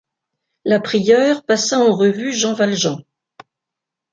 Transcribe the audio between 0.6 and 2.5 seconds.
La prieure passa en revue